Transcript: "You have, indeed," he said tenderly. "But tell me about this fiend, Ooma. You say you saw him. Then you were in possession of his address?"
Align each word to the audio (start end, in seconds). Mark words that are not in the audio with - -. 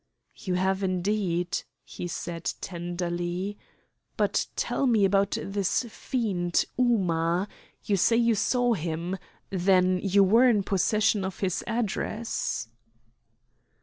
"You 0.35 0.55
have, 0.55 0.81
indeed," 0.81 1.59
he 1.83 2.07
said 2.07 2.53
tenderly. 2.59 3.59
"But 4.17 4.47
tell 4.55 4.87
me 4.87 5.05
about 5.05 5.37
this 5.39 5.83
fiend, 5.83 6.65
Ooma. 6.79 7.47
You 7.83 7.97
say 7.97 8.15
you 8.15 8.33
saw 8.33 8.73
him. 8.73 9.15
Then 9.51 9.99
you 10.01 10.23
were 10.23 10.49
in 10.49 10.63
possession 10.63 11.23
of 11.23 11.41
his 11.41 11.63
address?" 11.67 12.67